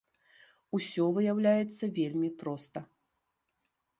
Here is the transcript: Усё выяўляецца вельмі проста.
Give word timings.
Усё 0.77 1.03
выяўляецца 1.17 1.83
вельмі 1.99 2.29
проста. 2.41 2.79